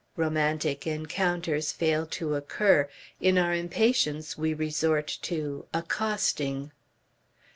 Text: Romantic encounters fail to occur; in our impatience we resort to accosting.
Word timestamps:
Romantic 0.17 0.87
encounters 0.87 1.71
fail 1.71 2.07
to 2.07 2.33
occur; 2.33 2.89
in 3.19 3.37
our 3.37 3.53
impatience 3.53 4.35
we 4.35 4.51
resort 4.51 5.19
to 5.21 5.67
accosting. 5.75 6.71